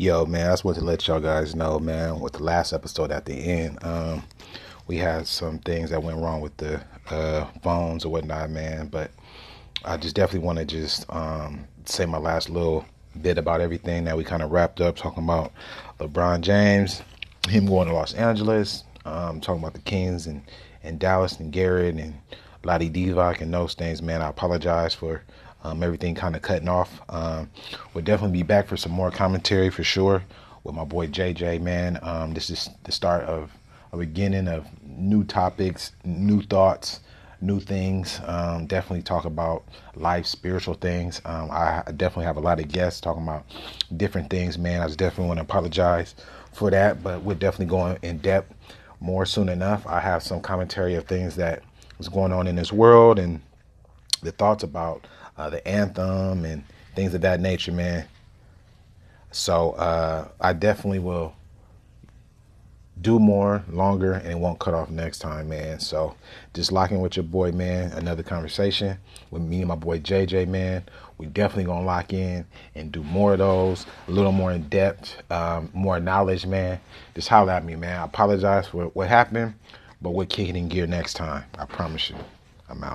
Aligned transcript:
Yo, 0.00 0.24
man, 0.24 0.46
I 0.46 0.52
just 0.52 0.64
want 0.64 0.78
to 0.78 0.82
let 0.82 1.06
y'all 1.06 1.20
guys 1.20 1.54
know, 1.54 1.78
man, 1.78 2.20
with 2.20 2.32
the 2.32 2.42
last 2.42 2.72
episode 2.72 3.10
at 3.10 3.26
the 3.26 3.34
end, 3.34 3.78
um, 3.84 4.22
we 4.86 4.96
had 4.96 5.26
some 5.26 5.58
things 5.58 5.90
that 5.90 6.02
went 6.02 6.16
wrong 6.16 6.40
with 6.40 6.56
the 6.56 6.80
uh, 7.10 7.44
phones 7.62 8.06
or 8.06 8.08
whatnot, 8.08 8.48
man. 8.48 8.86
But 8.86 9.10
I 9.84 9.98
just 9.98 10.16
definitely 10.16 10.46
want 10.46 10.58
to 10.58 10.64
just 10.64 11.04
um, 11.12 11.66
say 11.84 12.06
my 12.06 12.16
last 12.16 12.48
little 12.48 12.86
bit 13.20 13.36
about 13.36 13.60
everything 13.60 14.04
that 14.04 14.16
we 14.16 14.24
kind 14.24 14.40
of 14.40 14.52
wrapped 14.52 14.80
up 14.80 14.96
talking 14.96 15.22
about 15.22 15.52
LeBron 15.98 16.40
James, 16.40 17.02
him 17.46 17.66
going 17.66 17.86
to 17.86 17.92
Los 17.92 18.14
Angeles, 18.14 18.84
um, 19.04 19.38
talking 19.38 19.60
about 19.60 19.74
the 19.74 19.80
Kings 19.80 20.26
and, 20.26 20.42
and 20.82 20.98
Dallas 20.98 21.38
and 21.38 21.52
Garrett 21.52 21.96
and 21.96 22.14
Vlade 22.62 22.90
Divac 22.90 23.42
and 23.42 23.52
those 23.52 23.74
things, 23.74 24.00
man. 24.00 24.22
I 24.22 24.30
apologize 24.30 24.94
for 24.94 25.20
um, 25.64 25.82
everything 25.82 26.14
kind 26.14 26.36
of 26.36 26.42
cutting 26.42 26.68
off. 26.68 27.00
Um, 27.08 27.50
we'll 27.92 28.04
definitely 28.04 28.38
be 28.38 28.42
back 28.42 28.66
for 28.66 28.76
some 28.76 28.92
more 28.92 29.10
commentary 29.10 29.70
for 29.70 29.84
sure 29.84 30.22
with 30.64 30.74
my 30.74 30.84
boy 30.84 31.06
JJ, 31.06 31.60
man. 31.60 31.98
Um, 32.02 32.34
this 32.34 32.50
is 32.50 32.70
the 32.84 32.92
start 32.92 33.24
of 33.24 33.50
a 33.92 33.96
beginning 33.96 34.48
of 34.48 34.66
new 34.82 35.24
topics, 35.24 35.92
new 36.04 36.42
thoughts, 36.42 37.00
new 37.40 37.60
things. 37.60 38.20
Um, 38.26 38.66
definitely 38.66 39.02
talk 39.02 39.24
about 39.24 39.64
life, 39.94 40.26
spiritual 40.26 40.74
things. 40.74 41.20
Um, 41.24 41.50
I 41.50 41.82
definitely 41.96 42.26
have 42.26 42.36
a 42.36 42.40
lot 42.40 42.60
of 42.60 42.68
guests 42.68 43.00
talking 43.00 43.22
about 43.22 43.44
different 43.96 44.30
things, 44.30 44.58
man. 44.58 44.82
I 44.82 44.86
just 44.86 44.98
definitely 44.98 45.28
want 45.28 45.38
to 45.38 45.42
apologize 45.42 46.14
for 46.52 46.70
that, 46.70 47.02
but 47.02 47.22
we're 47.22 47.34
definitely 47.34 47.66
going 47.66 47.98
in 48.02 48.18
depth 48.18 48.54
more 49.00 49.24
soon 49.24 49.48
enough. 49.48 49.86
I 49.86 50.00
have 50.00 50.22
some 50.22 50.40
commentary 50.40 50.94
of 50.94 51.06
things 51.06 51.36
that 51.36 51.62
was 51.98 52.08
going 52.08 52.32
on 52.32 52.46
in 52.46 52.56
this 52.56 52.72
world 52.72 53.18
and 53.18 53.40
the 54.22 54.32
thoughts 54.32 54.62
about 54.62 55.06
uh, 55.36 55.50
the 55.50 55.66
anthem 55.66 56.44
and 56.44 56.64
things 56.94 57.14
of 57.14 57.20
that 57.22 57.40
nature, 57.40 57.72
man. 57.72 58.06
So 59.32 59.72
uh, 59.72 60.28
I 60.40 60.52
definitely 60.52 60.98
will 60.98 61.34
do 63.00 63.18
more, 63.18 63.64
longer, 63.70 64.12
and 64.12 64.26
it 64.26 64.38
won't 64.38 64.58
cut 64.58 64.74
off 64.74 64.90
next 64.90 65.20
time, 65.20 65.48
man. 65.48 65.80
So 65.80 66.14
just 66.52 66.70
locking 66.72 67.00
with 67.00 67.16
your 67.16 67.22
boy, 67.22 67.52
man. 67.52 67.92
Another 67.92 68.22
conversation 68.22 68.98
with 69.30 69.42
me 69.42 69.60
and 69.60 69.68
my 69.68 69.74
boy 69.74 70.00
JJ, 70.00 70.48
man. 70.48 70.84
We 71.16 71.26
definitely 71.26 71.64
gonna 71.64 71.86
lock 71.86 72.12
in 72.12 72.44
and 72.74 72.92
do 72.92 73.02
more 73.02 73.32
of 73.34 73.38
those, 73.38 73.86
a 74.08 74.10
little 74.10 74.32
more 74.32 74.52
in 74.52 74.68
depth, 74.68 75.22
um, 75.30 75.70
more 75.72 76.00
knowledge, 76.00 76.46
man. 76.46 76.80
Just 77.14 77.28
holler 77.28 77.52
at 77.52 77.64
me, 77.64 77.76
man. 77.76 78.00
I 78.00 78.04
apologize 78.04 78.68
for 78.68 78.86
what 78.86 79.08
happened, 79.08 79.54
but 80.02 80.10
we're 80.10 80.26
kicking 80.26 80.56
in 80.56 80.68
gear 80.68 80.86
next 80.86 81.14
time. 81.14 81.44
I 81.58 81.64
promise 81.66 82.10
you. 82.10 82.16